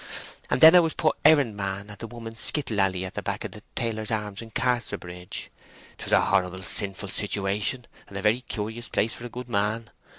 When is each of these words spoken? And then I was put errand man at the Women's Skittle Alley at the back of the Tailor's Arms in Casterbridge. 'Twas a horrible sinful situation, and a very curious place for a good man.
And 0.49 0.61
then 0.61 0.73
I 0.75 0.79
was 0.79 0.95
put 0.95 1.15
errand 1.23 1.55
man 1.55 1.91
at 1.91 1.99
the 1.99 2.07
Women's 2.07 2.39
Skittle 2.39 2.81
Alley 2.81 3.05
at 3.05 3.13
the 3.13 3.21
back 3.21 3.43
of 3.43 3.51
the 3.51 3.61
Tailor's 3.75 4.09
Arms 4.09 4.41
in 4.41 4.49
Casterbridge. 4.49 5.51
'Twas 5.99 6.11
a 6.11 6.21
horrible 6.21 6.63
sinful 6.63 7.09
situation, 7.09 7.85
and 8.07 8.17
a 8.17 8.23
very 8.23 8.41
curious 8.41 8.89
place 8.89 9.13
for 9.13 9.27
a 9.27 9.29
good 9.29 9.47
man. 9.47 9.91